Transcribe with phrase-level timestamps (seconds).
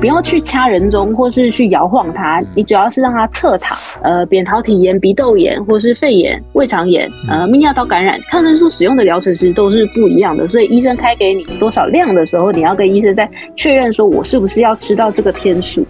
[0.00, 3.76] 不要去掐人中或是去摇晃它，你主要是让它侧躺。
[4.00, 15.84] 呃，扁桃体炎、鼻窦炎或是肺炎、胃肠炎、呃泌尿道感染，抗生素使用的疗程其实都是不一样的，所以医生开给你多少量的时候，你要跟医生再确认说，我是不是要吃到这个天数。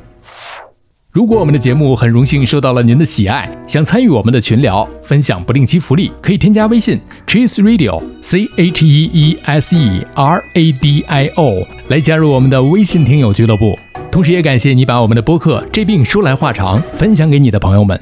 [1.11, 13.77] 如果我们的节目很荣幸受到了您的喜爱，想参与我们的群聊，分享不定期福利，可以添加微信 Cheese Radio C H E E S E R A D I O 来加入我们的微信听友俱乐部。
[14.11, 18.01] 同时，也感谢你把我们的播客《这病说来话长》分享给你的朋友们。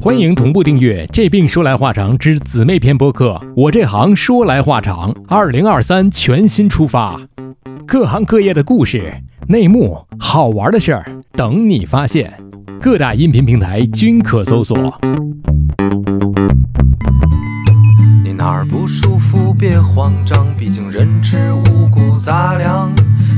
[0.00, 3.40] 欢迎同步订阅《这病说来话长》之姊妹篇播客。
[3.56, 7.20] 我这行说来话长，二零二三全新出发，
[7.86, 9.12] 各行各业的故事、
[9.48, 12.32] 内幕、好玩的事儿等你发现。
[12.80, 14.98] 各大音频平台均可搜索。
[18.24, 22.90] 你哪儿不舒服别慌张，毕竟人吃五谷杂粮。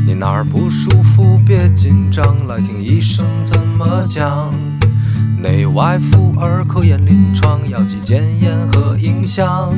[0.05, 4.53] 你哪儿不舒服别紧张，来听医生怎么讲。
[5.41, 9.73] 内外妇儿科研临床，药剂检验和影像。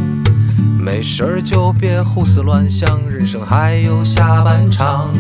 [0.80, 5.14] 没事儿就别胡思乱想，人生还有下半场。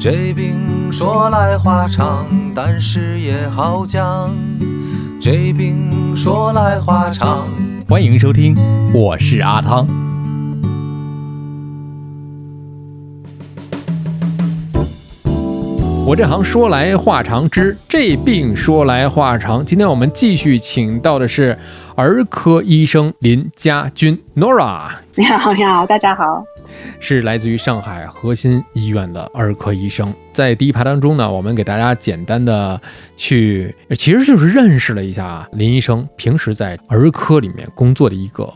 [0.00, 4.34] 这病说来话长，但是也好讲。
[5.20, 7.46] 这病说来话长。
[7.88, 8.56] 欢迎收听，
[8.92, 10.07] 我是阿汤。
[16.08, 19.62] 我这行说来话长，之这病说来话长。
[19.62, 21.54] 今天我们继续请到的是
[21.96, 24.88] 儿科医生林家军 Nora。
[25.14, 26.42] 你好，你好，大家好。
[27.00, 30.12] 是来自于上海核心医院的儿科医生。
[30.32, 32.80] 在第一排当中呢，我们给大家简单的
[33.16, 38.48] 去，其实就是认识了一下林医生平时在儿科里面工作的一个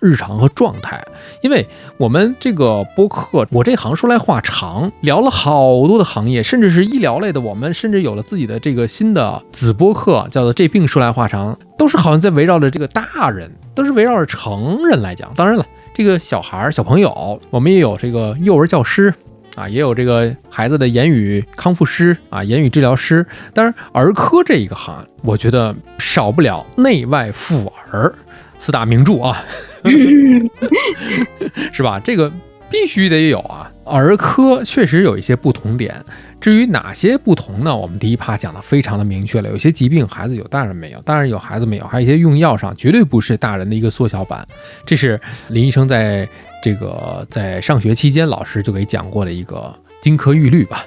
[0.00, 1.00] 日常和状态。
[1.42, 1.64] 因为
[1.96, 7.40] 我们这个播客，我这行说来话长，聊了好多的行业，甚至是医疗类的。
[7.40, 15.32] 我们甚至有了自己的这个新的子播客，叫做《这病说来话长》，都是好像在围绕着这个大人，都是围绕着成人来讲。
[15.36, 15.64] 当然了，
[15.98, 19.12] 这个小孩儿、小朋友，我们也有这个幼儿教师。
[19.56, 23.26] 啊，也有这个孩子的言语康复师啊，言语治疗师。
[23.52, 28.14] 当然，儿科这一个行，我觉得少不了内外妇儿
[28.60, 29.44] 四大名著啊，
[31.74, 31.98] 是吧？
[32.04, 32.30] 这个
[32.70, 33.68] 必须得有啊。
[33.88, 36.04] 儿科确实有一些不同点，
[36.40, 37.76] 至于哪些不同呢？
[37.76, 39.48] 我们第一趴讲的非常的明确了。
[39.48, 44.46] 有些疾病孩子有，大人没有；大人有孩子没有，还有一些用药上绝对不是大人的一个缩小版。
[44.84, 46.28] 这是林医生在。
[46.60, 50.84] 这个在上学期间，老师就给讲过的一个金科玉律吧，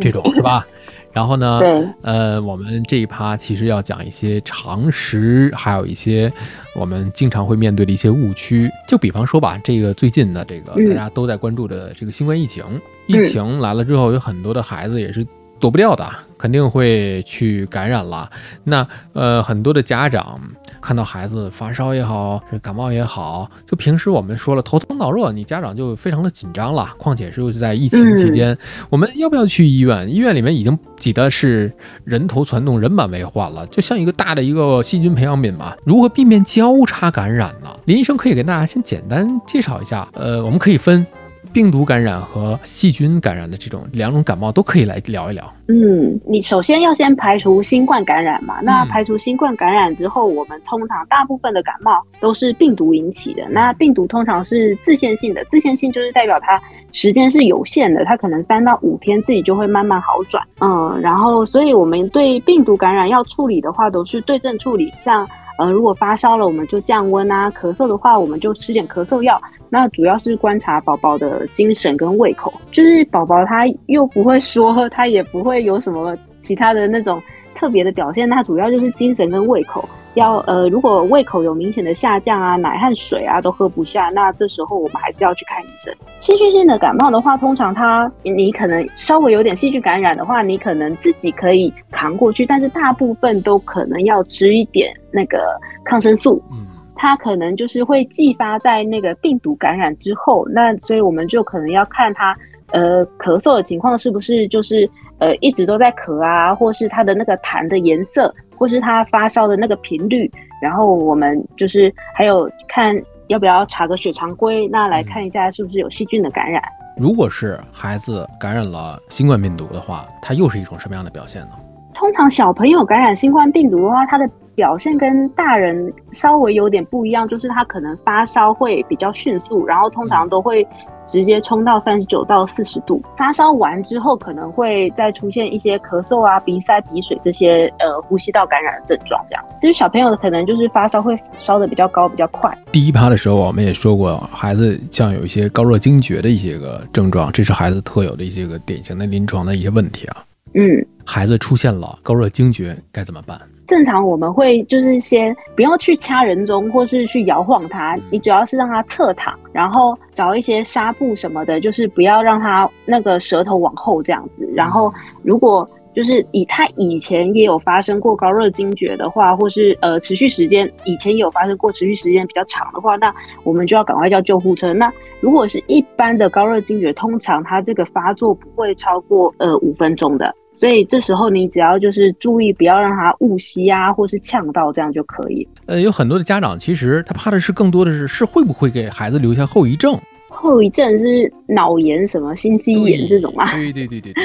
[0.00, 0.66] 这种是吧？
[1.12, 1.60] 然后呢，
[2.02, 6.32] 呃，我们这一趴其实要讲一些常识，还有一些
[6.74, 8.70] 我们经常会面对的一些误区。
[8.86, 12.64] 就比方说吧，这个最近的这个大家都在关注的这个新冠疫情，
[13.06, 15.26] 疫情来了之后，有很多的孩子也是
[15.60, 18.30] 躲不掉的，肯定会去感染了。
[18.64, 20.40] 那呃，很多的家长。
[20.80, 26.88] 看到孩子发烧也好，感冒也好，就平时我们说了头疼脑热，你家长就非常的紧张了。
[26.96, 28.56] 况且是又是在疫情期间，
[28.88, 30.10] 我们要不要去医院？
[30.10, 31.70] 医院里面已经挤得是
[32.04, 35.74] 人头攒动、人满为患了，就像一个大的一个细菌培养皿嘛。
[35.84, 37.68] 如何避免交叉感染呢？
[37.84, 40.08] 林医生可以给大家先简单介绍一下。
[40.14, 41.06] 呃，我们可以分。
[41.52, 45.52] 病毒感染和细菌感染的这种两种感冒都可以来聊一聊。
[45.68, 48.60] 嗯，你首先要先排除新冠感染嘛。
[48.60, 53.42] 那排除新冠感染之后，我们通常大部分的感冒都是病毒引起的。
[53.48, 56.60] 那病毒通常是自限性的，自限性就是代表它
[56.92, 60.44] 时间是有限的，它可能三到五天自己就会慢慢好转。
[60.60, 65.28] 嗯，然后所以我们对病毒感染要处理的话，都是对症处理，像。
[65.60, 69.38] 呃，如果发烧了，我们就降温啊；咳嗽的话，我们就吃点咳嗽药。
[69.68, 77.22] 那主要是观察宝宝的精神跟胃口，就是宝宝他又不会说，他也不会有什么其他的那种
[77.54, 79.86] 特别的表现，那主要就是精神跟胃口。
[80.14, 85.94] 要呃，如果胃口有明显的下降啊，奶和水啊都喝不下，那这时候我们还是要去看医生。
[86.20, 96.42] 细菌性的感冒的话，通常它你可能稍微有点细菌感染的话，你可能自己可以扛过去，但是大部分都可能要吃一点那个抗生素。
[96.50, 96.66] 嗯，
[96.96, 102.36] 它可能就是会继发在那个病毒感染之后，那所以我们就可能要看它
[102.72, 108.34] 呃咳嗽的情况是不是就是呃一直都在咳啊，或是它的那个痰的颜色。
[108.60, 110.30] 或是他发烧的那个频率，
[110.60, 112.94] 然后我们就是还有看
[113.28, 116.62] 要不要查个血常规，那来看一下是不是有细菌的感染。
[116.98, 121.52] 如果是孩子感染了新冠病毒的话，它又是一种什么样的表现呢？
[121.94, 130.66] 通常小朋友感染新冠病毒的话，它的表现跟大人稍微有点不一样，就是他可能发烧会比较迅速，然后通常都会
[131.06, 133.02] 直接冲到三十九到四十度。
[133.16, 139.22] 发烧完之后，可能会再出现一些咳嗽啊、鼻塞、鼻水这些呃呼吸道感染的症状。
[139.26, 142.56] 这样，就是小朋友可能就是发烧会烧的比较高、比较快。
[142.70, 150.24] 第一趴的时候，我们也说过，孩子像有一些高热惊厥的一些个症状，这是孩子特有的一些个典型的临床的一些问题啊。
[150.54, 153.40] 嗯，孩子出现了高热惊厥该怎么办？
[153.70, 164.44] 正常我们会就是先不要去掐人中，或是去摇晃它，你主要是让它侧躺，然后找一些纱布什么的，就是不要让它那个舌头往后这样子。
[164.56, 165.64] 然后如果
[165.94, 173.14] 就是以他以前也有发生过高热惊厥的话，或是呃持续时间以前也有发生过持续时间比较长的话，那
[173.44, 174.74] 我们就要赶快叫救护车。
[174.74, 180.34] 那如果是一般的高热惊厥，通常它这个发作不会超过呃五分钟的。
[180.60, 185.48] 所以这时候你只要就是注意不要让他误吸啊，或是呛到，这样就可以。
[185.64, 189.98] 呃，有很多的家长其实他怕的是更多的是是会不会给孩子留下后遗症？
[190.28, 193.50] 后遗症是脑炎、什么心肌炎这种吗？
[193.52, 194.24] 对对对对对，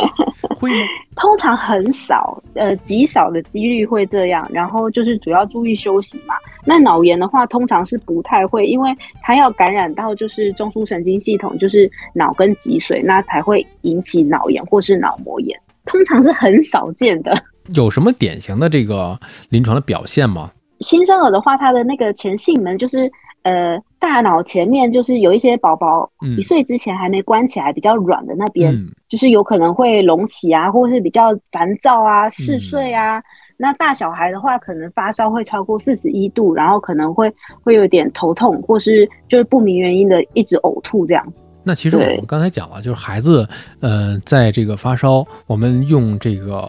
[0.56, 0.86] 会吗？
[1.16, 4.46] 通常很少，呃，极少的几率会这样。
[4.52, 6.34] 然后就是主要注意休息嘛。
[6.66, 8.90] 那脑炎的话，通常是不太会，因为
[9.22, 15.58] 它要感染到就是中枢神经系统，就是脑跟脊髓，那才会引起脑炎或是脑膜炎。
[15.86, 17.34] 通常是很少见的。
[17.74, 20.50] 有什么典型的这个临床的表现吗？
[20.80, 23.10] 新生儿的话，他的那个前囟门就是
[23.42, 28.74] 呃大脑前面就是有一些宝宝一岁之前还没关起来，比较软的那边，
[29.08, 33.22] 就是有可能会隆起啊，或是比较烦躁啊、嗜睡啊。
[33.56, 37.32] 那大小孩的话，可能发烧会超过四十一度，然后可能会
[37.62, 41.43] 会有点头痛，或是就是不明原因的一直呕吐这样子。
[41.64, 43.48] 那其实我们刚才讲了，就是孩子，
[43.80, 46.62] 呃，在这个发烧，我们用这个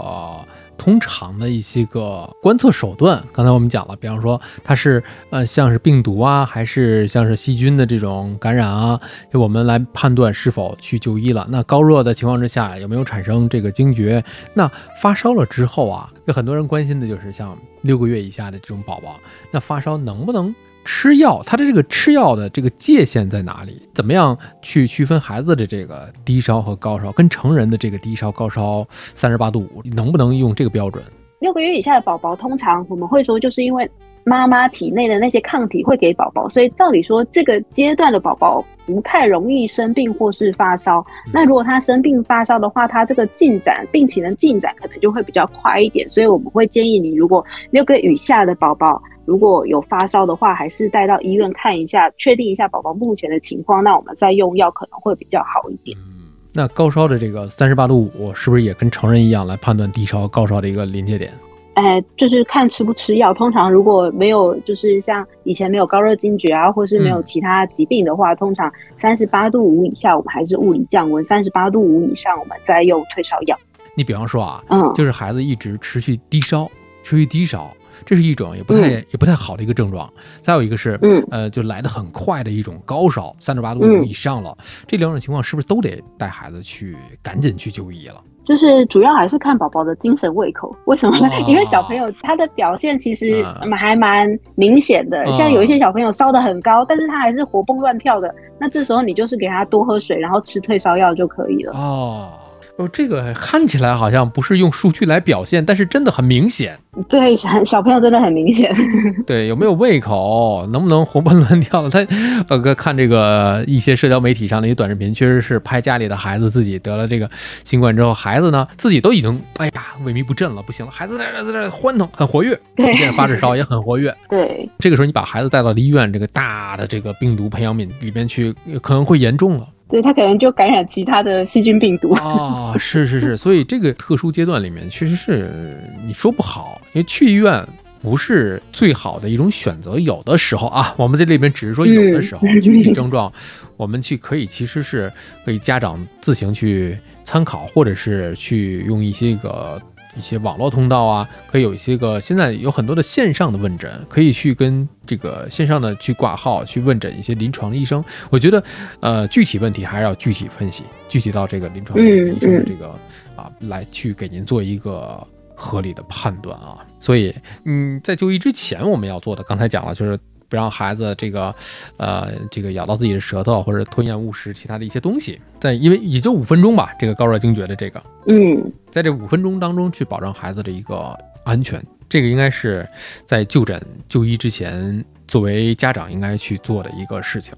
[0.78, 3.22] 通常的一些个观测手段。
[3.34, 9.00] 刚才我们讲了，比方说它是呃像是病毒啊，还是像是细菌的这种感染啊，
[9.32, 11.46] 就我们来判断是否去就医了。
[11.50, 14.24] 那高热的情况之下，有没有产生这个惊厥？
[14.54, 14.70] 那
[15.02, 19.20] 发烧了之后啊，有很多人关心的就是像六个月以下的这种宝宝，
[19.52, 20.56] 那发烧能不能？
[20.86, 23.82] 吃药，它的这个吃药的这个界限在哪里？
[23.94, 31.04] 怎么样去区分孩子的这个低烧和高烧，跟成人的这个低烧高烧三十八度五，能不能用这个标准？
[31.40, 33.90] 六个月以下的宝宝，通常我们会说，就是因为
[34.24, 41.06] 妈妈体内的那些抗体会给宝宝，所以照理说这个阶段的宝宝不太容易生病或是发烧。
[41.34, 46.10] 那如果他生病发烧的话，他这个进展病情的进展可能就会比较快一点。
[46.10, 49.02] 所以我们会建议你，如果六个月以下的宝宝。
[49.26, 55.98] 如果有发烧的话，还是带到医院看一下，确定一下宝宝目前的情况，那我们再用药可能会比较好一点。
[55.98, 61.34] 嗯，那高烧的这个三十八度五，是不是也跟成人一样来判断低烧高烧的一个临界点？
[61.74, 63.34] 哎，就是看吃不吃药。
[63.34, 73.58] 通常如果没有，就是像以前没有高热惊厥啊，或是没有其他疾病的话，通常三十八度五以下，我们还是物理降温；三十八度五以上，我们再用退烧药。
[73.94, 76.70] 你比方说啊，嗯，就是孩子一直持续低烧，
[77.04, 77.70] 持续低烧。
[78.04, 80.12] 这是一种也不太也不太好的一个症状，
[80.42, 84.58] 再有一个是，嗯呃，就来的很快的一种高烧，三十八度五以上了，
[84.88, 88.22] 这两种情况是不是都得带孩子去赶紧去就医了？
[88.46, 91.34] 就是主要还是看宝宝的精神胃口，为什么呢？
[91.48, 93.44] 因为小朋友他的表现其实
[93.76, 101.74] 还蛮明显的，像有一些小朋友烧的很高，但是他还是活蹦乱跳的，那这时候你就是给他多喝水，然后吃退烧药就可以了。
[101.74, 102.30] 哦。
[102.78, 106.78] 哦，这个看起来好像不是用数据来表现，但是真的很明显。
[107.08, 108.70] 对，小小朋友真的很明显。
[109.26, 111.90] 对，有没有胃口，能不能活蹦乱跳的？
[111.90, 112.14] 他，
[112.50, 117.30] 呃，看这个一些社交媒体上的一些短视频，确实是拍家里的孩子自己得了这个
[117.64, 124.14] 新冠之后，孩子呢自己都已经哎呀萎靡不振了，不行了，孩子在这在这欢腾，很活跃，即便发着烧也很活跃。
[124.30, 129.66] 对，这个时候你把孩子带到了医院，这个大的这个病毒培养皿里边去，可能会严重了。
[129.88, 137.66] 对他可能就感染其他的细菌病毒 啊，是是是，所以这个特殊阶段里面确实是你说不好，因为去医院
[138.02, 140.00] 不是最好的一种选择。
[140.00, 143.32] 有的时候啊，我们这里边只是说有的时候具体 症状，
[143.78, 145.12] 我们去可以其实是
[145.46, 149.82] 可以家长自行去参考，或者是去用一些个。
[150.16, 158.04] 一些网络通道啊，可以有一些个，现在有很多的线上的问诊，可以去跟这个线上的去挂号去问诊一些临床的医生。
[158.30, 158.64] 我觉得，
[159.00, 162.88] 呃，具体问题还是要具体分析，具体到这个临床医生的这个
[163.36, 165.22] 啊，来去给您做一个
[165.54, 166.78] 合理的判断啊。
[167.00, 167.34] 所以，
[167.66, 170.18] 嗯，在就医之前我们要做的，刚才讲了，就是。
[170.48, 171.54] 不让孩子这个，
[171.98, 182.88] 呃，这个咬到自己的舌头，或者吞咽误食其他的一些东西，在因为也就五分钟吧，这个高热惊厥的这个，嗯，在这五分钟当中去保障孩子的一个安全，这个应该是
[183.26, 187.54] 在就诊就医之前，作为家长应该去做的一个事情。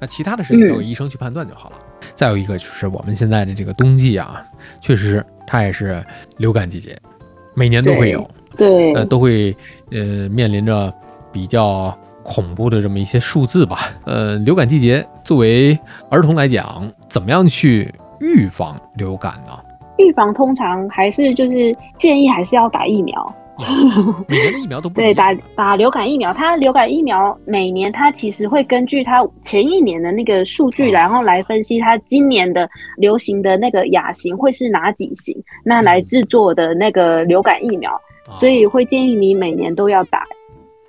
[0.00, 1.76] 那其他的事情交给医生去判断就好了。
[2.14, 4.44] 再有一个就是我们现在的这个冬季啊，
[4.80, 6.00] 确实它也是
[6.36, 6.96] 流感季节，
[7.54, 9.54] 每年都会有，对，呃，都会
[9.90, 10.92] 呃面临着
[11.32, 11.96] 比较
[12.28, 13.78] 恐怖的这么一些数字吧。
[14.04, 15.76] 呃，流感季节作为
[16.10, 19.52] 儿童来讲，怎么样去预防流感呢？
[19.96, 23.34] 预防通常还是就是建议还是要打疫苗。
[24.28, 37.90] 每年的疫苗都不 对，打打流感疫苗，它流感疫苗每年它其实会根据它前一年的那个数据，然后来分析它今年的流行的那个亚型会是哪几型，那来制作的那个流感疫苗，
[38.38, 40.22] 所以会建议你每年都要打。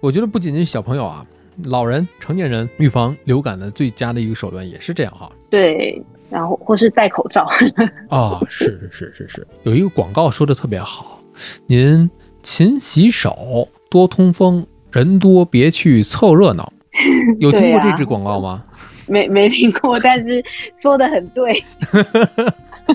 [0.01, 1.25] 我觉得不仅仅是小朋友啊，
[1.65, 5.31] 老人、成年人预防流感的最佳的一个手段也是这样哈。
[5.49, 7.47] 对，然后或是戴口罩。
[8.09, 11.21] 啊，是是是是是，有一个广告说的特别好，
[11.67, 12.09] 您。
[12.41, 16.71] 勤洗手，多通风，人多别去凑热闹。
[17.37, 18.63] 有听过这支广告吗？
[19.07, 20.41] 没没听过，但是
[20.77, 21.61] 说的很对，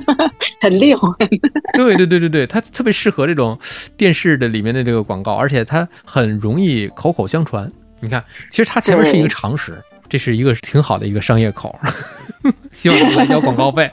[0.60, 0.98] 很溜。
[1.74, 3.58] 对对对对对，它特别适合这种
[3.96, 7.70] 电视的里面的这个广告，而且它很容易口口相传。
[8.00, 11.78] 你看，其实它前面是一个常识，这是一个挺好的一个商业口。
[12.72, 13.90] 希望来交广告费。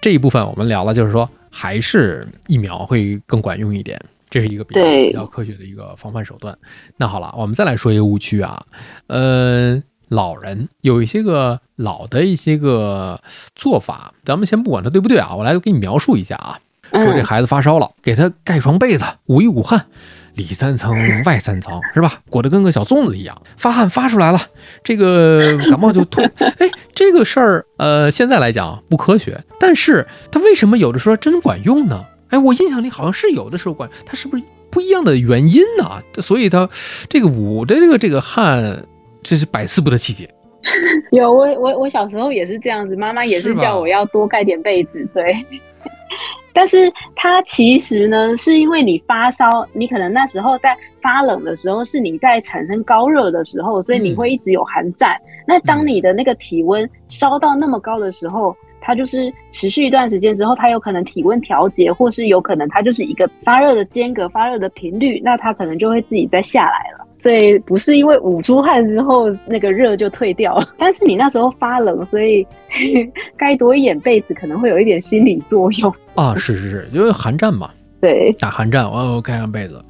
[0.00, 1.28] 这一部分我们聊了，就是说。
[1.50, 6.56] 还是疫苗会更管用一点，这是一个比较比较科学的一个防范手段。
[6.96, 8.62] 那好了，我们再来说一个误区啊，
[9.06, 13.20] 呃，老人有一些个老的一些个
[13.54, 16.58] 做法，咱们先不管它对不对啊，我来给你描述一下啊。
[16.92, 19.86] 说这孩子发烧了，给他盖床被子，捂一捂汗。
[20.34, 22.20] 里三层外三层是吧？
[22.30, 24.40] 裹得跟个小粽子一样，发汗发出来了，
[24.84, 26.22] 这个 感冒就吐。
[26.22, 32.04] 哎，这个事儿，呃，现在来讲不科学，但是它为什么有的时候真管用呢？
[32.28, 36.00] 哎，我印象里好像是有的时候管，它是不是不一样的原因呢？
[36.22, 36.70] 所以它
[37.08, 38.86] 这个捂的这个这个汗，
[39.22, 40.28] 这是百思不得其解。
[41.12, 45.34] 有我我我小时候也是这样子，妈妈也是叫我要多盖点被子，对。
[46.52, 55.16] 但是它其实呢，是因为你发烧，你可能那时候在发冷的时候，是你在产生高热的时候，所以你会一直有寒战。
[55.46, 66.97] 那当你的那个体温烧到那么高的时候，它就是持续一段时间之后，它有可能体温调节，或是有可能它就是一个发热的间隔、发热的频率，那它可能就会自己再下来了。
[67.18, 72.46] 所以不是因为捂出汗之后那个热就退掉了， 但是你那时候发冷，所以
[73.36, 76.34] 该多一点被子可能会有一点心理作用啊。
[76.36, 77.70] 是是是，因为寒战嘛，
[78.00, 79.82] 对，打寒战，我盖上被子。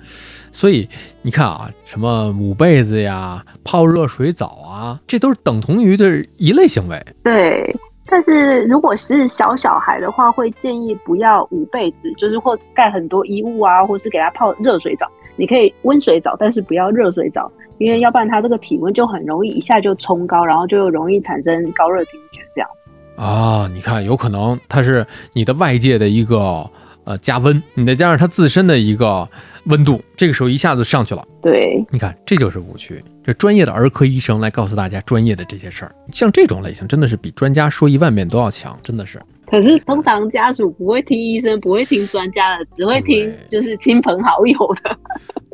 [0.50, 0.88] 所以
[1.22, 7.00] 你看啊，什么捂被子呀、泡热水澡啊，这都是等同于的一类行为。
[7.22, 7.62] 对，
[8.06, 15.06] 但是如果是小小孩的话，会建议不要捂被子，就是或盖很多衣物啊，或是给他泡热水澡。
[15.38, 22.68] 你可以温水澡，但是不要热水澡，因为要不然它这个体温就很容易一下就冲高，然后就容易产生高热惊厥这样。
[23.16, 26.68] 啊，你看，有可能它是你的外界的一个
[27.04, 29.28] 呃加温，你再加上它自身的一个
[29.66, 31.24] 温度，这个时候一下子上去了。
[31.40, 33.02] 对，你看这就是误区。
[33.24, 39.20] 这专业的儿科医生来告诉大家专业的这些事儿，像这种类型真的是比专家说一万遍都要强，真的是。
[39.50, 44.98] 可是通常家属不会听医生，不会听专家的，只会听就是亲朋好友的。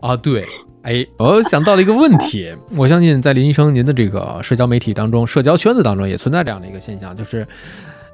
[0.07, 0.45] 啊，对，
[0.83, 7.47] 哎，我想到了一个问题，我相信在林医生您的这个社交媒体当中、社交圈子当中也存在这样的一个现象，就是。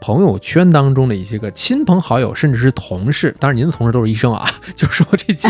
[0.00, 5.48] 朋友圈当中的一些个亲朋好友，甚至是同事，当然您的同事都是医生啊， 就是说这些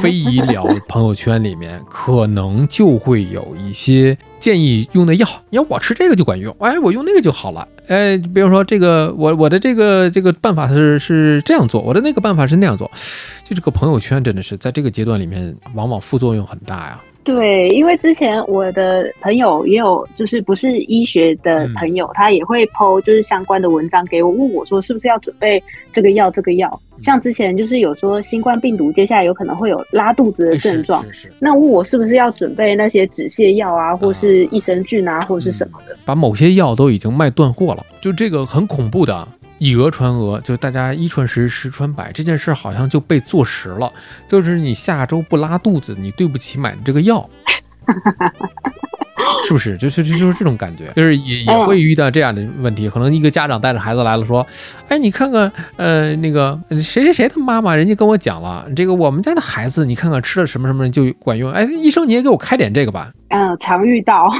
[0.00, 12.90] 非医疗朋友圈里面，可能就会有一些建议用的药，你看我吃这个就管用，哎，我用那个就好了，哎，比如说这个我我的这个这个办法是是这样做，我的那个办法是那样做，
[13.44, 17.00] 就这个朋友圈真的是在这个阶段里面，往往副作用很大呀。
[17.22, 25.62] 对，因为之前我的朋友也有，就是不是医学的朋友，他也会剖就是相关的文章给我，问我说是不是要准备
[25.92, 26.80] 这个药这个药。
[27.02, 31.04] 像之前就是有说新冠病毒接下来有可能会有拉肚子的症状，
[31.38, 35.96] 那问我是不是要准备那些止泻药啊，或是益生菌啊，或者是什么的。
[36.04, 39.28] 把某些药都已经卖断货了，就这个很恐怖的。
[39.60, 43.92] 以讹传讹，就大家一传十，十传百，这件事好像就被坐实了。
[44.26, 47.28] 就是你下周不拉肚子，你对不起买的这个药，
[49.46, 49.76] 是不是？
[49.76, 52.88] 就是就就是这种感觉，就是也也会遇到这样的问题。
[52.88, 54.46] 可能一个家长带着孩子来了，说
[54.88, 61.52] ：“哎，你看看，呃，那个谁谁谁的妈妈，人家跟我讲了，这个我们家的孩子，你看看吃了什么什么就管用。
[61.52, 64.32] 哎，医生你也给我开点这个吧。”嗯，常遇到，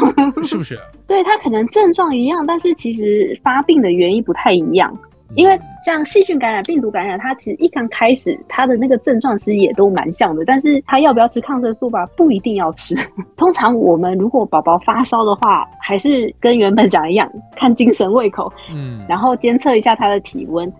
[0.42, 0.78] 是不是？
[1.06, 4.96] 对他可能症状一样，但是其实发病的原因不太一样。
[5.36, 12.04] 因为像细菌感染、病毒感染，它其实一刚开始它的那个症状其实也都蛮像的，但是它要不要吃抗生素吧？
[12.16, 12.94] 不一定要吃。
[13.36, 20.70] 通常我们如果宝宝发烧的话，还是跟原本讲一样，看精神胃口，嗯，然后监测一下他的体温。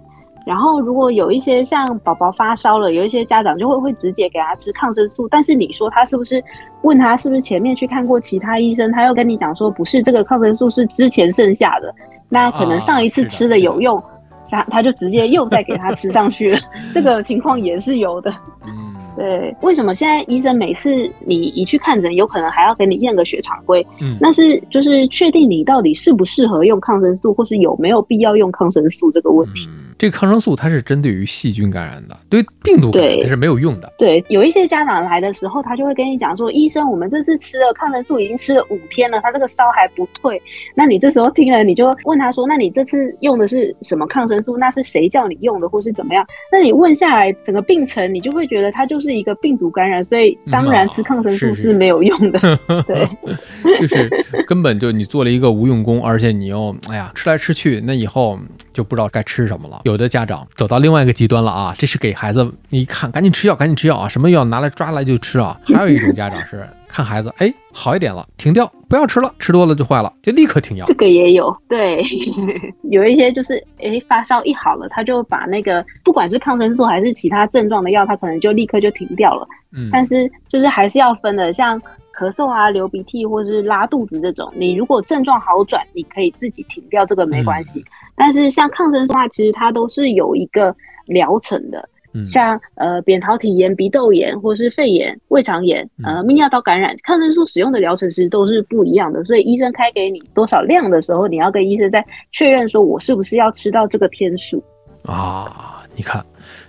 [0.46, 6.42] 然后如果有一些像宝宝发烧了，有一些家长就会会直接给他吃抗生素，但是你说他是不是
[6.82, 11.94] 问他是不是前面去看过其他医生，他又跟你讲说不是，这个抗生素是之前剩下的，
[12.28, 14.02] 那可能上一次吃的有用。
[14.50, 16.58] 他他就直接又再给他吃上去了，
[16.92, 18.34] 这个情况也是有的。
[18.66, 23.86] 嗯，对，为什么现在医生每次你一去看诊，有可能还要给你验个血常规？
[24.00, 29.68] 嗯那是就是确定你到底适不适合用抗生素，或是有没有必要用抗生素这个问题。
[29.68, 33.92] 嗯，这个抗生素它是针对于细菌感染的，对病毒感染对它是没有用的。
[33.98, 40.40] 对，有一些家长来的时候，他就会跟你讲说，医生，我们这次吃了抗生素已经吃了五天了，他这个烧还不退。
[40.74, 44.56] 那你这时候听了，你就问他说，那你这次用的是什么抗生素？
[44.56, 46.26] 那是谁叫你用的，或是怎么样？
[46.50, 52.40] 那你问下来，整个病程你就会觉得它就是一个病毒感染，所以当然吃抗生素是没有用的。
[52.88, 53.06] 对，
[53.78, 54.08] 就是
[54.46, 58.38] 根本就你做了一个无用功，而且你又哎呀吃来吃去，那以后
[58.72, 59.82] 就不知道该吃什么了。
[59.90, 65.58] 有的家长走到另外一个极端了啊，这是给孩子你一看赶紧吃药，赶紧吃药啊，什么药拿来抓来就吃啊。
[65.66, 70.94] 还有一种家长是看孩子哎好一点了，停掉，不要吃了，吃多了就坏了，就立刻停药这。
[70.94, 72.02] 个也有，对，
[72.90, 79.46] 有一些就是诶发烧一好了，他就把那个不管是抗生素还是其他症状的药，他可能就立刻就停掉了。
[79.72, 81.80] 嗯，但是就是还是要分的，像
[82.12, 87.82] 咳嗽啊、流鼻涕或者是拉肚子这种，你如果症状好转，你可以自己停掉，这个没关系。
[88.20, 104.62] 但是像抗生素的话，其实它都是有一个疗程的，嗯像呃扁桃体炎、鼻窦炎或是肺炎、胃肠炎、嗯呃泌尿道感染，抗生素使用的疗程其实都是不一样的，所以医生开给你多少量的时候，你要跟医生再确认说我是不是要吃到这个天数。
[105.04, 106.22] 啊，你看，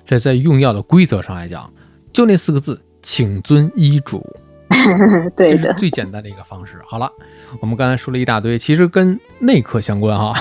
[0.05, 1.69] 这在用药的规则上来讲，
[2.13, 4.25] 就那四个字，请遵医嘱。
[5.35, 6.75] 对的，这是最简单的一个方式。
[6.85, 7.11] 好了，
[7.59, 10.33] 我们刚才说了一大堆，其实跟内科相关哈，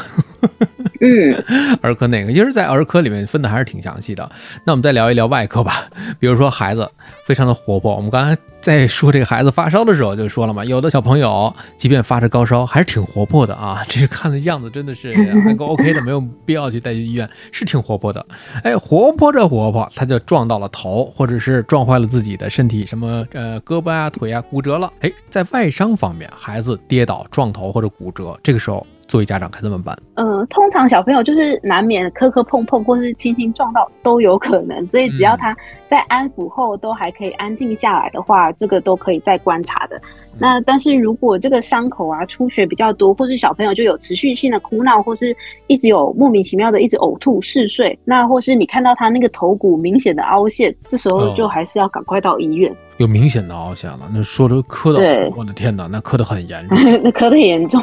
[1.01, 1.35] 嗯，
[1.83, 4.31] 儿科内科，其实，在儿科里面分的还是挺详细的。
[4.65, 5.85] 那我们再聊一聊外科吧，
[6.19, 6.89] 比如说孩子
[7.27, 18.25] 非常的活泼，我们刚才在说这个孩子发烧的时候就说了嘛，有的小朋友即便发着高烧，还是挺活泼的啊， 这看的样子真的是 还够 OK 的，没有必要去带去医院，是挺活泼的。
[18.63, 24.93] 哎，活泼着活泼，他就撞到了头，或者是撞坏了自己的身体，什么呃胳膊啊、腿啊骨折了。
[25.01, 29.97] 哎，在外伤方面，孩子跌倒、撞头或者骨折，这个时候作为家长该怎么办？
[30.15, 35.55] 嗯，通常小朋友就是难免磕磕碰碰，或是轻轻撞到都有可能，所以只要他
[35.89, 40.01] 在安抚后都还可以安静下来的话，这个都可以再观察的。
[40.39, 52.73] 那但是如果这个伤口啊出血比较多，或是小朋友就有持续性的哭闹，或是一直有莫名其妙的一直呕吐、嗜睡，那或是你看到他那个头骨明显的凹陷，这时候就哦还是要赶快到医院。
[53.01, 55.01] 有明显的凹陷了，那说的磕的，
[55.35, 56.79] 我的天哪，那磕的很严重。
[57.03, 57.83] 那磕得严重。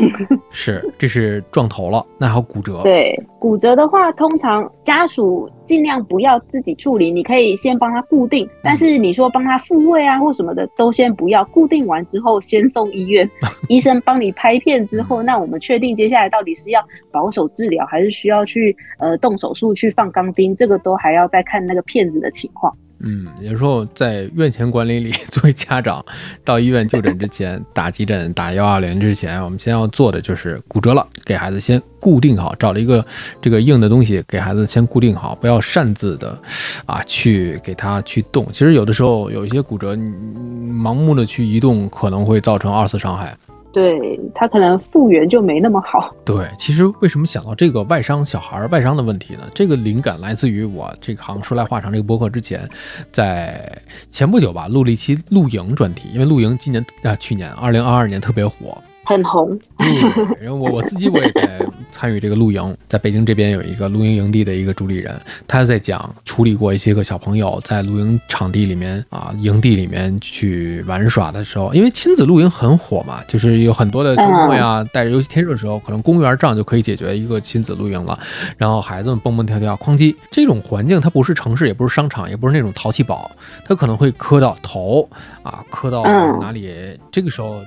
[0.51, 2.83] 是，这是撞头了，那还有骨折。
[2.83, 11.43] 对，骨折的话，通常家属尽量不要自己处理，你可以先帮他固定，但是你说帮他复位啊或什么的，都先不要。
[11.45, 13.27] 固定完之后，先送医院，
[13.69, 16.79] 医生帮你拍片之后，那我们确定接下来到底是要
[17.11, 22.71] 保守治疗，还是需要去呃动手术去放钢钉，这个都还要再看那个片子的情况。
[22.99, 26.03] 嗯，有时候在院前管理里，作为家长
[26.43, 33.05] 到医院就诊之前，打急诊、打幺二零之前，我们先要做的就是骨折了，给孩子先固定好，找了一个
[33.39, 36.37] 这个硬的东西给孩子先固定好，不要擅自的
[36.85, 38.47] 啊去给他去动。
[38.51, 43.37] 其实有的时候有一些骨折，盲目的去移动可能会造成二次伤害。
[43.77, 46.11] 对他可能复原就没那么好。
[46.25, 49.41] 对，其实为什么想到这个外伤小孩外伤的问题呢？
[49.53, 52.67] 这个灵感来自于我这个行说来话长这个播客之前，
[53.11, 53.71] 在
[54.09, 58.75] 前不久吧录了一期露营专题，因为露营今年啊去年二零二二年特别火。
[59.07, 65.17] 很红，嗯，然后我我自己我也在参与这个露营，在北京这边有一个露营营地的一个主理人，
[65.47, 78.19] 他在讲处理过一些个小朋友在露营场地里面啊营地里面去玩耍的时候，因为亲子露营很火嘛，就是有很多的周末呀，带着尤其天热的时候，可能公园这样就可以解决一个亲子露营了，
[78.57, 83.31] 然后孩子们蹦蹦跳跳，哐叽，这种环境它不是城市，也不是商场，也不是那种淘气堡，
[83.63, 85.09] 它可能会磕到头
[85.43, 86.69] 啊，磕到嗯哪里，
[87.09, 87.61] 这个时候。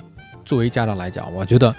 [0.51, 1.73] 作为家长来讲，我觉得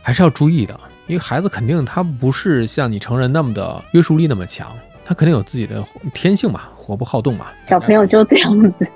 [0.00, 4.68] 还是要注意的，因为孩子肯定他不是像你成人那么的约束力那么强，
[5.04, 7.46] 他肯定有自己的天性嘛，活泼好动嘛。
[7.66, 8.88] 小朋友就这样子。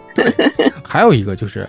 [0.84, 1.68] 还有一个就是，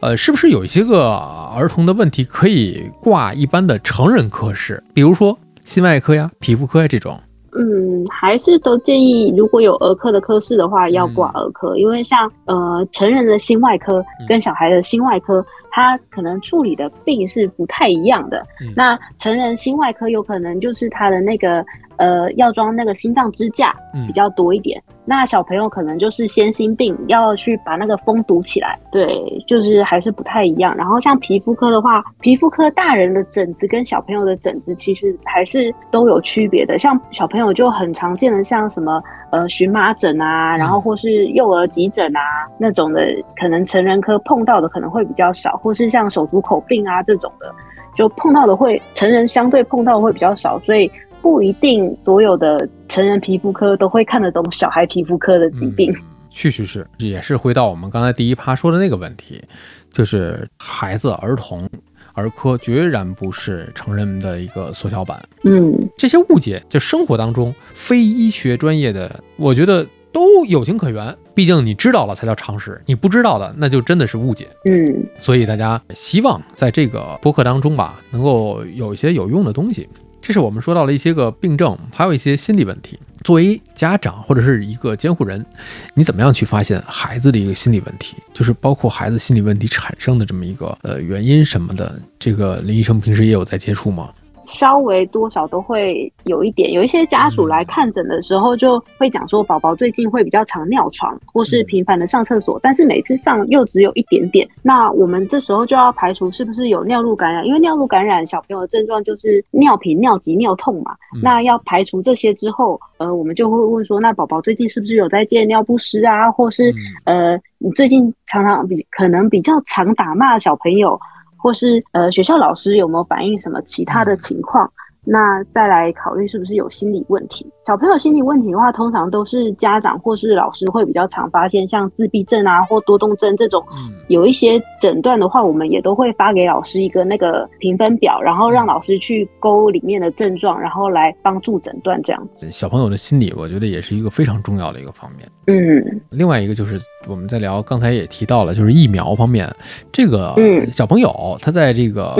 [0.00, 1.14] 呃，是不是有一些个
[1.56, 7.20] 儿童的问题可以挂一般的成人科室，比如说心外科呀、皮肤科呀这种？
[7.58, 15.42] 嗯，还是都建议，如果有儿科的科室的话，要挂儿科，因为像呃成人的心外科跟小孩的心外科，
[15.76, 18.42] 它可能处理的病是不太一样的。
[18.74, 21.62] 那成人心外科有可能就是他的那个。
[21.98, 23.72] 呃，要装那个心脏支架
[24.06, 24.82] 比较多一点。
[25.04, 28.76] 那小朋友可能就是先心病，要去把那个封堵起来。
[28.90, 29.06] 对，
[29.46, 30.76] 就是还是不太一样。
[30.76, 36.76] 然后像皮肤科的话，皮肤科大人的疹子跟小朋友的疹子其实还是都有区别的。
[36.76, 42.20] 像小朋友就很常见的，像什么呃荨麻疹啊，然后或是幼儿急疹啊
[42.58, 43.00] 那种的，
[43.40, 47.54] 可能成人科碰到的可能会比较少，或是像手足口病啊这种的，
[47.94, 50.90] 就碰到的会成人相对碰到会比较少，所以。
[51.26, 55.92] 不一定所有的成人皮肤科都会看得懂小孩皮肤科的疾病。
[56.30, 59.42] 确实是，也是回到我们刚才第一趴说的那个问题，
[59.90, 61.68] 就是孩子、儿童
[62.12, 65.20] 儿科决然不是成人的一个缩小版。
[65.42, 71.12] 嗯，这些误解，就生活当中非医学专业的，我觉得都有情可原。
[71.34, 74.46] 毕竟你知道了才叫常识，你不知道的那就真的是误解。
[74.70, 79.88] 嗯，所以大家希望在这个播客当中吧，能够有一些有用的东西。
[80.26, 82.98] 这是我们说到了一些个病症，还有一些心理问题。
[83.22, 85.46] 作为家长或者是一个监护人，
[85.94, 88.16] 你怎么样去发现孩子的一个心理问题？
[88.34, 94.10] 就是包括孩子心理问题产生的这么一个呃原因什么的，这个林医生平时也有在接触吗？
[94.46, 104.48] 稍微多少都会有一点，有一些家属来看诊的时候，就会讲说宝宝最近会比较常尿床，或是频繁的上厕所，但是每次上又只有一点点。
[104.62, 110.96] 那我们这时候就要排除是不是有尿路感染，因为尿路感染小朋友的症状就是尿频、尿急、尿痛嘛。
[111.22, 116.72] 那要排除这些之后，呃，我们就会问说，那宝宝最近是不是有在借尿不湿啊，或是
[117.04, 120.98] 呃，你最近常常比可能比较常打骂小朋友。
[121.46, 124.68] 或是呃，学校老师有没有反映什么其他的情况？
[125.04, 127.48] 那再来考虑是不是有心理问题。
[127.64, 133.64] 小朋友心理问题的话，通常都是家长或是老师会比较常发现，像自闭症啊或多动症这种，
[134.08, 142.28] 有一些诊断的话，我们也都会发给老师一个那个评分表，然后让老师去勾里面的症状，然后来帮助诊断这样。
[142.50, 145.30] 小朋友的心理，我觉得也是一个非常重要的一个方面。
[145.46, 149.48] 嗯，另外一个就是我们在聊，刚才也提到了，就是疫苗方面，
[149.92, 150.34] 这个
[150.72, 152.14] 小朋友他在这个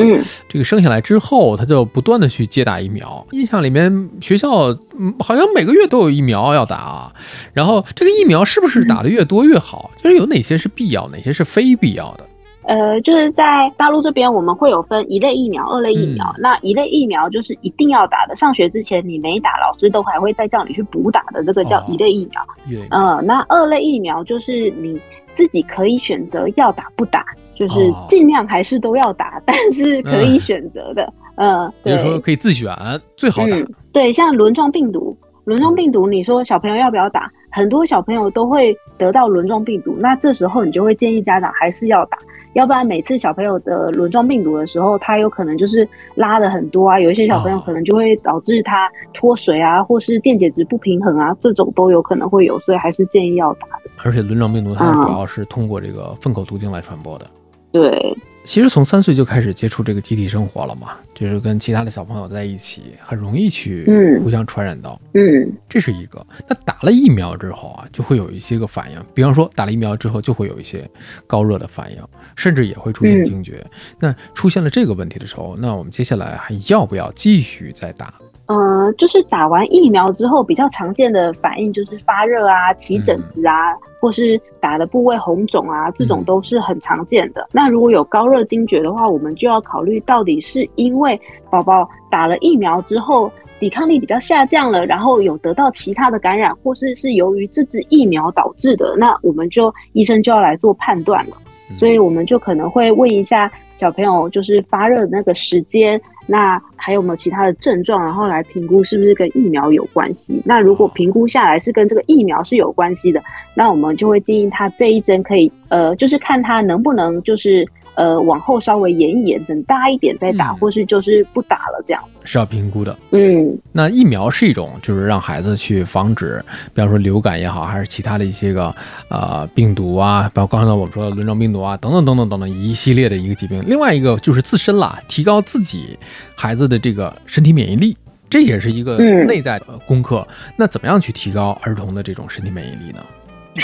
[0.49, 3.27] 这个生下来之后，他就不断的去接打疫苗。
[3.33, 4.69] 印象里面，学校
[4.99, 7.13] 嗯好像每个月都有疫苗要打啊。
[7.53, 9.91] 然后这个疫苗是不是打的越多越好？
[10.03, 12.27] 就是有哪些是必要，哪些是非必要的？
[12.67, 16.35] 呃，就是在大陆这边，我们会有分一类疫苗、二类疫苗。
[16.39, 22.43] 那一类疫苗就是一定要打的，上学之前你没打，老师都还会再叫你去补打的，这个叫一类疫苗。
[22.91, 25.01] 嗯，那二类疫苗就是你
[25.37, 27.25] 自己可以选择要打不打，
[27.55, 31.13] 就是尽量还是都要打，但是可以选择的。
[31.37, 32.75] 嗯，比如说可以自选，
[33.17, 33.57] 最好打。
[33.93, 37.31] 对，像轮状病毒，轮状病毒，你说小朋友要不要打？
[37.53, 42.19] 很多小朋友都会得到轮状病毒，那这时候你就会建议家长还是要打。
[42.57, 53.91] 要不然每次小朋友的轮状病毒的时候，他有可能就是拉的很多啊，有一些小朋友可能就会导致他脱水啊，或是电解质不平衡啊，这种都有可能会有，所以还是建议要打的。
[54.03, 57.27] 而且轮状病毒它主要是通过这个粪口途径来传播的。
[57.71, 58.17] 对。
[58.47, 63.85] 其实从三岁就开始接触这个集体生活了嘛，就是跟其他的小朋友在一起，很容易去
[64.23, 64.99] 互相传染到。
[65.15, 66.25] 嗯，这是一个。
[66.49, 70.89] 那打了疫苗之后啊，就会有一些个反应，比方说打了疫苗之后就会有一些
[71.27, 72.01] 高热的反应，
[72.37, 73.67] 甚至也会出现惊厥。
[73.99, 78.15] 那出现了这个问题的时候，那我们接下来还要不要继续再打？
[78.47, 87.45] 呃，就是打完疫苗之后比较常见的反应就是发热啊、起疹子啊，或是打的部位红肿啊，这种都是很常见的。
[87.53, 93.29] 那如果有高热惊厥的话，我们就要考虑到底是因为宝宝打了疫苗之后
[93.59, 101.37] 抵抗力比较下降了，然后有得到其他的感染，或是是由于这支疫苗导致的，那我们就医生就要来做判断了。
[101.81, 106.01] 所以我们就可能会问一下小朋友，就是发热的那个时间。
[106.27, 110.43] 那还有没有其他的症状，然后来评估是不是跟疫苗有关系？
[110.45, 113.23] 那如果评估下来是跟这个疫苗是有关系的，
[113.55, 117.67] 那我们就会建议他这一针可以，呃，就是看他能不能就是。
[117.97, 122.97] 呃，往后稍微延一延，等大一点再打，或是就是不打了，这样是要评估的。
[123.11, 128.75] 嗯，那疫苗是一种，就是让孩子去防止，比方说流感也好，还是其他的一些个
[129.09, 133.63] 呃病毒啊，包括刚才我们说的轮状病毒啊，等等等等等等一系列的一个疾病。
[133.67, 135.99] 另外一个就是自身啦，提高自己
[136.37, 137.97] 孩子的这个身体免疫力，
[138.29, 140.27] 这也是一个内在的功课。
[140.57, 143.01] 那怎么样去提高儿童的这种身体免疫力呢？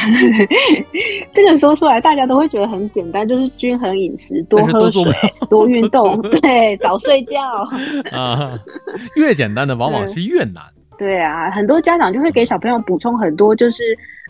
[1.33, 5.03] 这个说出来，大家都会觉得很简单，就是均衡饮食，多喝水，
[5.51, 7.41] 多 运动，对，早睡觉
[8.13, 8.59] 啊。
[9.17, 10.63] 越简单的往往是越难。
[10.99, 13.83] 对啊，很多家长就会给小朋友补充很多，就是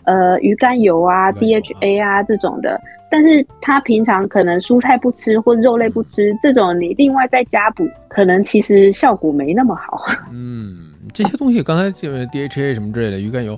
[0.05, 2.79] 呃鱼肝油啊、DHA 啊这种的。
[3.11, 10.01] 但是他平常可能蔬菜不吃或肉类不吃，这种你另外再加补，可能其实效果没那么好。
[10.31, 13.57] 嗯，这些东西刚才这个 DHA 什么之类的鱼肝油，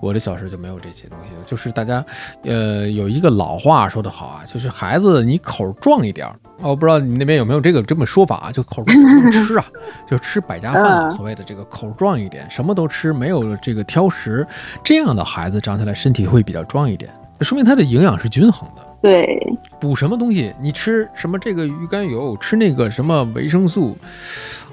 [0.00, 1.28] 我的小时候就没有这些东西。
[1.46, 2.04] 就是大家，
[2.42, 6.34] 呃，有一个老话说得好啊，就是孩子你口壮一点儿。
[6.58, 8.52] 哦，我不知道你那边有没有这个这么说法啊？
[8.52, 9.66] 就口壮能吃啊，
[10.08, 14.46] 就吃百家饭啊，所谓的这个口壮一点，什么都吃，没有这个挑食，
[14.84, 18.86] 这样的孩子长起来身体会比较壮一点，说明他的营养是均衡的。
[19.02, 19.36] 对，
[19.80, 23.96] 补什么东西，你吃什么这个鱼肝油，吃那个什么维生素，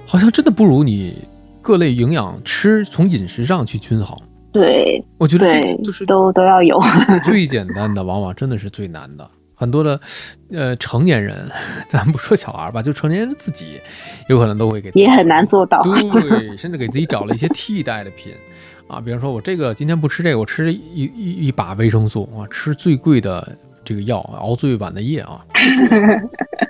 [0.05, 1.27] 好像真的不如你
[1.69, 4.17] 各类营养吃从饮食上去均衡。
[4.51, 6.81] 对，我觉得这就是，都都要有。
[7.23, 9.29] 最简单的，往往真的是最难的。
[9.53, 10.01] 很多的
[10.51, 11.47] 呃成年人，
[11.87, 13.79] 咱不说小孩吧，就成年人自己，
[14.29, 15.79] 有可能都会给也很难做到。
[15.83, 18.33] 对，甚至给自己找了一些替代的品
[18.87, 23.55] 啊，比如说我这个今天不吃这个，我吃一一一把维生素啊，吃最贵的
[23.85, 25.45] 这个药，熬最晚的夜啊，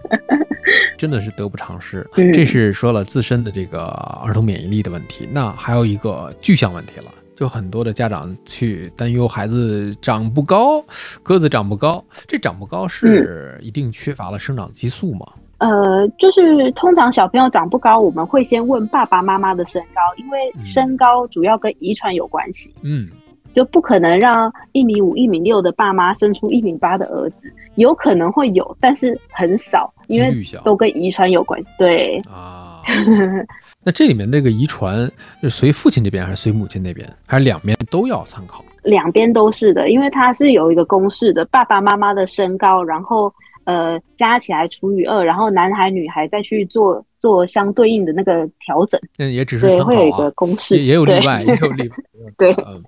[1.00, 2.08] 真的是得不偿失。
[2.18, 3.86] 嗯这是说了自身的这个
[4.24, 7.06] 儿童免疫力的问题，那还有一个具象问题了。
[7.36, 10.84] 就很多的家长去担忧孩子长不高，
[11.24, 15.26] 个子长不高，这长不高是一定缺乏了生长激素吗？
[15.60, 22.74] 呃，就是通常小朋友长不高，我们会先问爸爸妈妈的身高，因为嗯身高主要跟遗传有关系。
[22.82, 23.08] 嗯，
[23.56, 30.34] 就不可能让一米五、一米六的爸妈生出一米八的儿子，有可能会有，但是很少，因为
[30.64, 31.68] 都跟遗传有关系。
[31.78, 32.82] 对，啊。
[33.84, 35.10] 那这里面那个遗传
[35.42, 38.64] 是随父亲这边还是随母亲那边，还是两边都要参考？
[38.84, 43.34] 两边都是的，因为它是有一个公式的，爸爸妈妈的身高，然后
[43.70, 51.96] 呃加起来除以二，然后男孩女孩再去做做相对应的那个调整，嗯也只是对，参会有一个公式，也也有例外，也有例外。
[52.38, 52.84] 对嗯，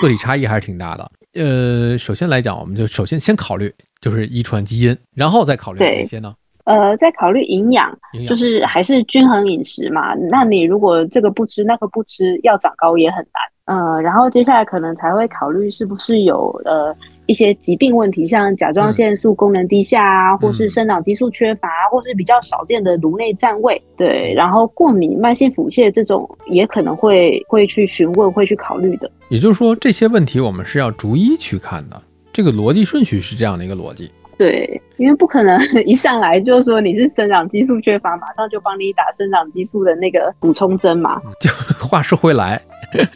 [0.00, 1.10] 个体差异还是挺大的。
[1.34, 6.34] 呃，首先来讲，我们就首先先考虑就是遗传基因，然后再考虑哪些呢？
[6.64, 7.90] 呃，在考虑营养
[8.28, 10.14] 就是还是均衡饮食嘛。
[10.14, 13.42] 那你如果这个不吃那个不吃，要长高也很难。
[13.64, 16.94] 呃，然后接下来可能才会考虑是不是有呃
[17.30, 23.80] 一些疾病问题，像甲状腺素功能低下啊，或是生长激素缺乏，或是比较少见的颅内占位。
[23.96, 29.08] 对，然后过敏、慢性腹泻这种也可能会会去询问、会去考虑的。
[29.28, 32.02] 也就是说，这些问题我们是要逐一去看的。
[32.32, 34.10] 这个逻辑顺序是这样的一个逻辑。
[34.36, 41.22] 对，因为不可能 一上来就说你是生长激素缺乏，马上就帮你打生长激素的那个补充针嘛。
[41.40, 41.48] 就
[41.86, 42.60] 话说回来，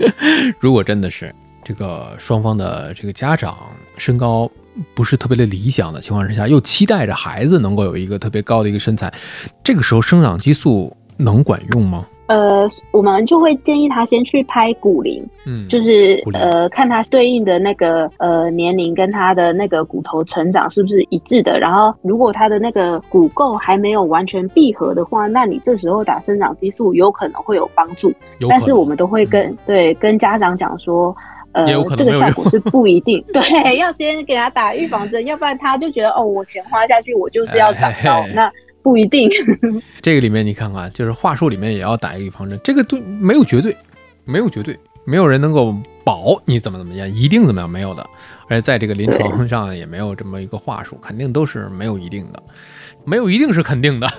[0.60, 3.56] 如果真的是这个双方的这个家长
[3.96, 4.50] 身高
[4.94, 9.12] 不是特别的理想的情况之下，又期待着孩子能够有一个特别高的一个身材，
[9.62, 12.06] 这个时候生长激素能管用吗？
[12.26, 21.60] 呃，我们就会建议他先去拍骨龄，嗯，就是呃看他对应的那个呃年龄跟他的那个骨头成长是不是一致的。
[21.60, 28.10] 然后如果他的那个骨垢还没有完全闭合的话，那你这时候打生长激素有可能会有帮助。
[28.48, 31.14] 但是我们都会跟、对跟家长讲说。
[31.54, 38.50] 呃也有可，能这个效果是 不一定，对，要先给他打预防针，要不然他就觉得哦，我钱花下去，我就是要长高，那
[38.82, 39.30] 不一定。
[40.02, 43.76] 这个里面你看看，就是话术里面也要打一个预防针，这个都没有绝对，
[44.24, 48.04] 没有绝对，没有人能够保你怎么怎么样，一定怎么样，没有的。
[48.48, 52.42] 而且在这个临床上也没有这么一个话术，肯定都是没有一定的，
[53.04, 54.06] 没有一定是肯定的。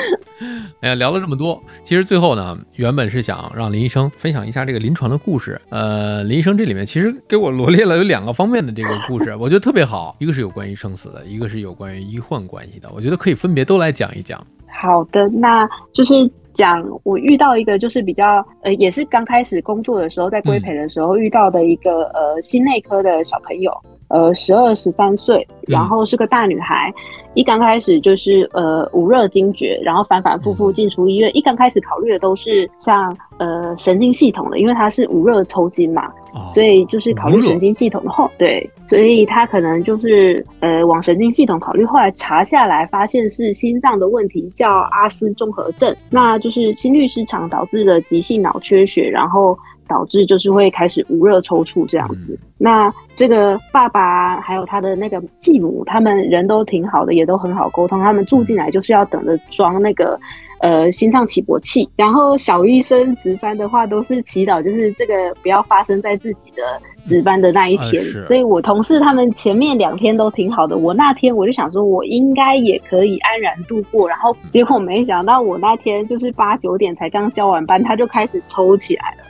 [0.80, 5.60] 哎呀，聊了这么多，其实最后呢，原本是想让林医生分享一下这个临床的故事。
[5.70, 14.44] 呃，林医生这里面其实给我罗列了有两个方面的这个故事，我觉得特别好，一个是有关于生死的，一个是有关于医患关系的，我觉得可以分别都来讲一讲。
[14.68, 16.14] 好的，那就是
[16.54, 23.72] 讲我遇到一个就是比较呃，也是刚开始工作的时候，在规培的时候遇到的一个、呃心内科的小朋友，
[24.08, 26.92] 呃十二十三岁，然后是个大女孩，
[27.34, 49.56] 一刚开始就是呃无热惊厥，然后反反复复进出医院，一刚开始考虑的都是像呃神经系统的，因为她是无热抽筋嘛，哦，所以就是考虑神经系统的后，对，所以她可能就是呃往神经系统考虑，后来查下来发现是心脏的问题，叫阿斯综合症，那就是心律失常导致的急性脑缺血，然后
[49.88, 52.34] 导致就是会开始无热抽搐这样子。
[52.34, 60.18] 嗯那这个爸爸还有他的那个继母，他们人都挺好的，也都很好沟通，他们住进来就是要等着装那个
[60.58, 61.88] 呃心脏起搏器。
[61.94, 66.62] 然后小医生值班的话，都是祈祷，就是这个不要发生在自己的
[67.00, 68.02] 值班的那一天。
[68.26, 74.08] 所以我同事他们前面两天都挺好的，我那天我就想说，我应该也可以安然度过。
[74.08, 79.24] 然后结果没想到，我那天就是八九点才刚交完班，他就开始抽起来了。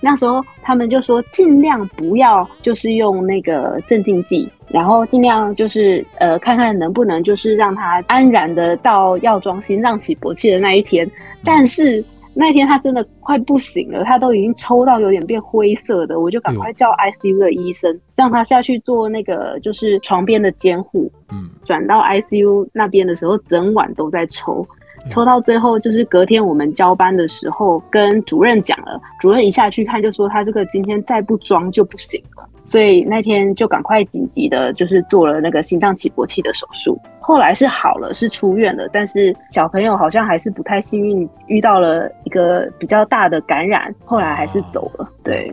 [0.00, 11.10] 那时候他们就说尽量不要就是用那个镇静剂，然后尽量就是呃看看能不能就是让他安然的到药妆心脏起搏器的那一天。
[11.44, 21.10] 但是那一天他真的快不行了，他都已经抽到有点变灰色的，我就赶快叫 ICU 的医生让他下去做那个就是床边的监护。
[21.32, 24.66] 嗯，转到 ICU 那边的时候，整晚都在抽。
[25.08, 37.00] 抽到最后，就是隔天我们交班的时候，跟主任讲了，主任一下去看就说他这个今天再不装就不行了，所以那天就赶快紧急的，就是做了那个心脏起搏器的手术。
[37.20, 45.08] 后来是好了，是出院了，但是小朋友好像还是不太幸运，遇到了一个比较大的感染，后来还是走了。
[45.22, 45.50] 对。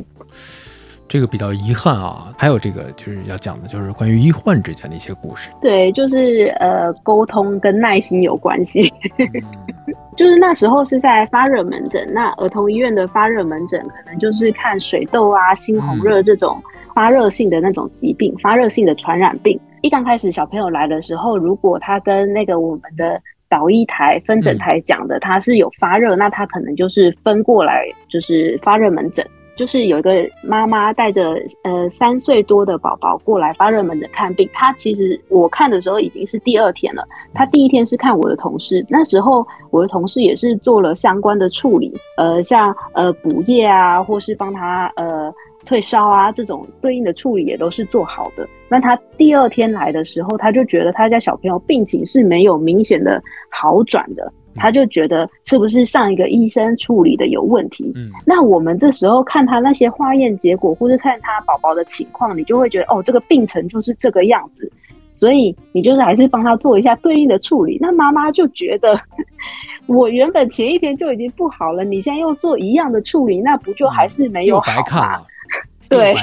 [1.08, 5.50] 这个比较遗憾啊，还有这个就是要讲的，就是关于医患之间的一些故事。
[5.62, 8.92] 对，就是呃，沟通跟耐心有关系。
[10.18, 16.62] 就是那时候是在发热门诊，那儿童医院的发热门诊可能就是看水痘啊、猩红热这种
[16.94, 19.60] 发热性的那种疾病、发热性的传染病。
[19.82, 29.26] 一刚开始小朋友来的时候，如果他跟那个我们的导医台分诊台讲的他是有发热，那他可能就是分过来就是发热门诊。
[29.58, 30.12] 就是有一个
[30.44, 37.04] 妈妈带着呃三岁多的宝宝过来发热门诊看病，她其实我看的时候已经是第二天了。
[37.34, 45.34] 她第一天是看我的同事，那时候我的同事也是做了相关的处理，呃，像呃补液啊，或是帮他呃
[45.66, 48.48] 退烧啊这种对应的处理也都是做好的。
[48.70, 54.32] 那他第二天来的时候，他就觉得他家小朋友病情是没有明显的好转的。
[54.58, 57.92] 他就觉得是不是上一个医生处理的有问题？
[57.96, 64.70] 嗯，那我们这时候看他那些化验结果，或者看他宝宝的情况，你就会觉得哦，这个病程就是这个样子，
[65.16, 67.78] 所以你就是还是帮他做一下对应的处理。
[67.80, 69.00] 那妈妈就觉得，
[69.86, 75.22] 我原本前一天就已经不好了，你现在又做一样的处理，那不就还是没有好吗？
[75.90, 76.14] 对，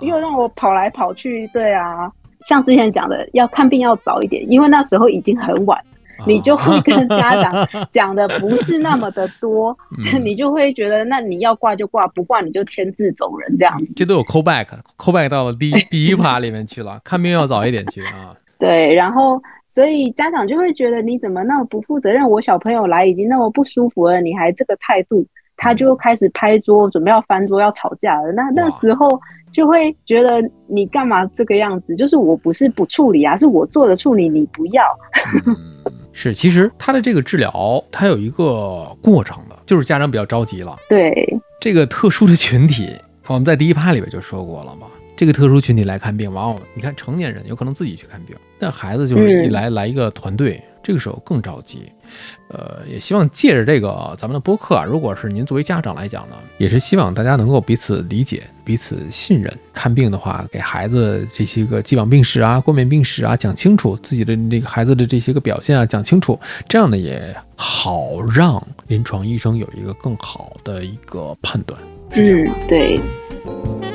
[0.00, 1.46] 又让我跑来跑去。
[1.52, 2.10] 对啊，
[2.46, 5.78] 像之前讲的，要看病要早一点，因为那时候已经很晚。
[6.26, 9.76] 你就会跟家长 讲的不是那么的多，
[10.22, 13.88] 你就会觉得那你要挂就挂，不挂你就签字走人这样子。
[13.96, 18.34] 这都有 call back，call back 到了第 第一趴里面去了，看病要早一点去啊。
[18.58, 22.28] 对，然后所以家长就会觉得你怎么那么不负责任？
[22.30, 28.30] 我小朋友来已经那么不舒服了，你还这个态度，他就开始拍桌，准备要翻桌要吵架了。
[28.32, 31.96] 那那时候就会觉得你干嘛这个样子？
[31.96, 34.84] 就是我不是不处理啊，是我做的处理，你不要。
[36.12, 40.76] 是，其实他的这个治疗，它有一个过程的，就是家长比较着急了。
[40.88, 41.12] 对
[41.60, 42.90] 这个特殊的群体，
[43.26, 44.86] 我们在第一趴里边就说过了嘛。
[45.16, 50.62] 这个特殊群体来看病，往往你看成年人有可能自己去看病，但孩子就是一来来一个团队。
[50.82, 51.90] 这个时候更着急，
[52.48, 59.52] 呃，也希望借着这个咱们的播客啊，如果是您作为家长来讲呢，也是希望大家能够彼此理解、彼此信任。
[59.72, 71.80] 看病的话，给孩子这些个既往病史啊、过敏病史啊讲清楚，自己的那个孩子的这些个表现啊讲清楚，这样呢也好让临床医生有一个更好的一个判断。
[72.10, 73.00] 嗯，对。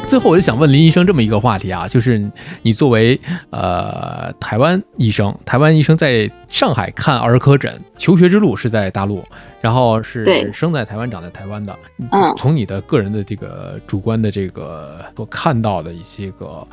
[0.07, 9.21] 最后，我就想问林医生这么一个话题啊，就是你作为呃台湾医生，台湾医生在上海看儿科诊，求学之路是在大陆，
[9.59, 11.77] 然后是生在台湾、长在台湾的。
[12.13, 16.65] 嗯，从你的个人的这个主观的这个所看到的一些个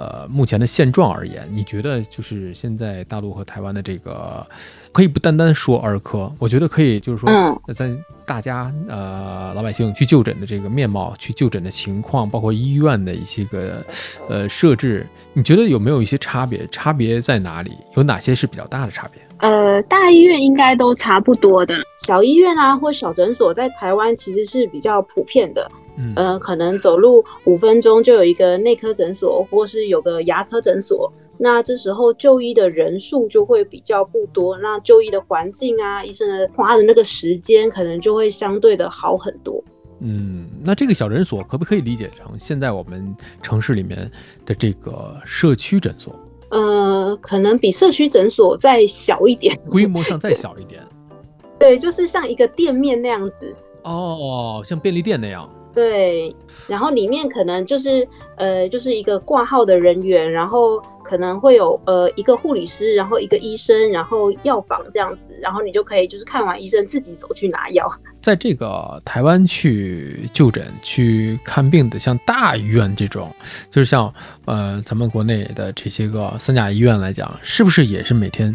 [0.00, 4.46] 呃目前的现状而言，你觉得就是现在大陆和台湾的这个。
[4.92, 7.30] 可以不单单说儿科，我觉得可以，就是说，
[7.72, 13.86] 在大家呃老百姓去就诊的这个面貌，去就诊的情况，包括医院的一些个
[14.28, 16.66] 呃设置，你觉得有没有一些差别？
[16.72, 17.76] 差别在哪里？
[17.94, 19.22] 有哪些是比较大的差别？
[19.38, 25.70] 呃，大医院应该都差不多的，小医院啊或小诊所在台湾其实是比较普遍的。
[25.96, 31.12] 嗯，呃，可能走路五分钟就有一个内科诊所，或是有个牙科诊所。
[31.42, 39.64] 那这时候就医的人数就会比较不多，那就医的环境啊，医生的花的那个时间可能就会相对的好很多。
[40.00, 44.10] 嗯，那这个小诊所可不可以理解成现在我们城市里面
[44.44, 46.14] 的这个社区诊所？
[46.50, 50.82] 呃，可能比社区诊所再小一点，规模上再小一点。
[51.58, 53.54] 对，就是像一个店面那样子。
[53.84, 55.48] 哦，像便利店那样。
[55.72, 56.34] 对，
[56.66, 58.06] 然后里面可能就是
[58.36, 67.88] 呃，就是一个挂号的人员，然后可能会有呃一个护理师，然后一个医生，然后药房这样子，然后你就可以就是看完医生自己走去拿药。
[68.20, 73.32] 在这个台湾去就诊、去看病的，像大医院这种，
[73.70, 74.12] 就是像
[74.46, 78.54] 呃咱们国内的这些个三甲医院来讲，是不是也是每天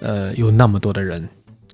[0.00, 1.26] 呃有那么多的人？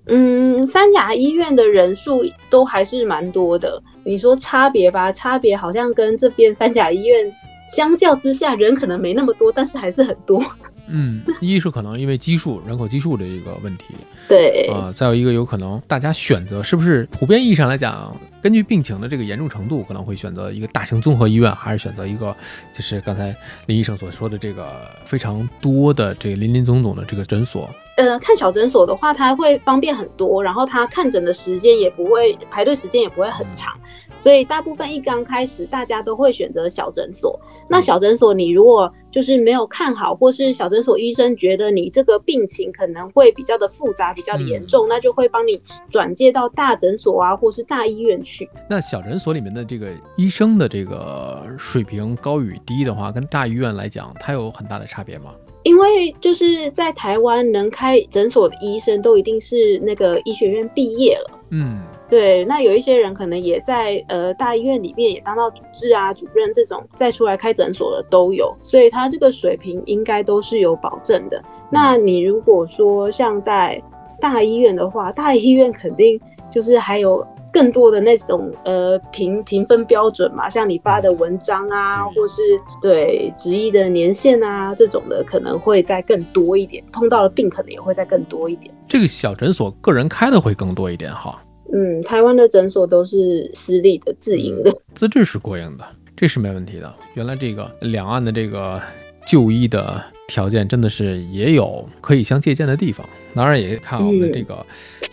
[0.07, 3.83] 嗯，三甲医院的人数都还是蛮多的。
[4.05, 7.33] 你说差别吧，差别好像跟这边三甲医院
[7.69, 10.43] 相较之下，人可能没那么多，但是还是很多。
[10.87, 13.95] 嗯，一是可能因为基数、人口基数的一个问题，
[14.28, 14.66] 对。
[14.72, 22.35] 啊、再有一个有可能大家选择是不是普遍意义上来讲，根据病情的这个严重程度，可能会选择一个大型综合医院，还是选择一个
[22.72, 23.35] 就是刚才
[23.66, 27.70] 林医生所说的这个非常多的这个林林总总的这个诊所。
[27.97, 33.78] 呃，看小诊所的话，它会方便很多，然后它看诊的时间也不会排队时间也不会很长，
[34.23, 37.39] 所以大部分一刚开始大家都会选择小诊所。
[37.68, 45.61] 那小诊所你如果就是没有看好，或是小诊所医生觉得你这个病情可能会比较的复杂、比较的严重，那就会帮你
[45.91, 48.49] 转介到大诊所啊，或是大医院去。
[48.70, 55.35] 那小诊所里面的这个医生的这个水平高与低的话，跟大医院来讲，它有很大的差别吗？
[55.64, 61.39] 因为就是在台湾能开诊所的医生都一定是那个医学院毕业了。
[61.51, 61.81] 嗯，
[62.13, 71.43] 对，那有一些人可能也在呃大医院里面也当到主治啊、主任这种，再出来开诊所的都有，所以他这个水平应该都是有保证的。
[71.71, 73.83] 那你如果说像在
[74.21, 82.43] 大医院的话，大医院肯定就是还有更多的那种呃评评分标准嘛，像你发的文章啊，或是
[82.83, 88.71] 对执医的年限啊这种的，可能会再更多一点，碰到的病可能也会再更多一点。
[88.87, 91.43] 这个小诊所个人开的会更多一点哈。
[91.73, 94.75] 嗯，台湾的诊所都是私立的、自营的。
[94.95, 95.85] 资质是过硬的，
[96.17, 96.95] 这是没问题的。
[97.15, 98.81] 原来这个两岸的这个
[99.27, 104.65] 就医的条件真的是也有可以相借鉴的地方，当然也看我们的这个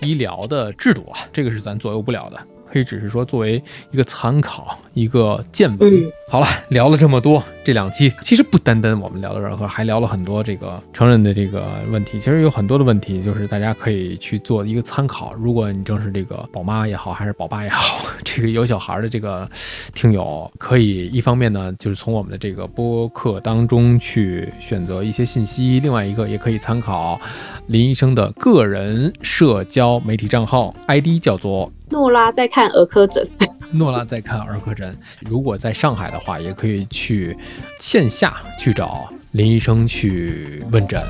[0.01, 2.37] 医疗的制度啊，这个是咱左右不了的。
[2.71, 5.91] 可以只是说作为一个参考，一个见闻。
[5.91, 12.19] 嗯好了，聊了这么多，这两期其实不单单我们聊到这儿，还聊了很多这个成人的这个问题。
[12.19, 15.31] 其实有很多的问题，就是大家可以去做一个参考。
[15.37, 19.47] 如果你正是这个宝妈也好，还是宝爸也好，这个 有小孩的这个
[19.93, 27.21] 听友，可以一方面呢，就是从我们的这个播客当中去选择一些信息；另外一个也可以参考
[27.67, 33.29] 林医生的个人社交媒体账号，ID 叫做诺拉在看儿科诊，
[33.71, 34.97] 诺拉在看儿科诊。
[35.21, 37.37] 如果在上海的话，也可以去
[37.79, 41.01] 线下去找林医生去问诊。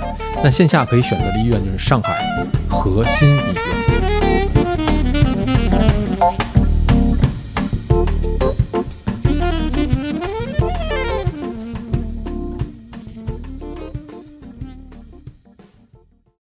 [0.43, 4.18] 那线下可以选择的医院就是上海核心医院。